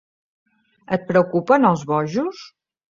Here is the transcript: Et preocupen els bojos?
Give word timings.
Et 0.97 1.05
preocupen 1.13 1.71
els 1.73 1.87
bojos? 1.95 2.47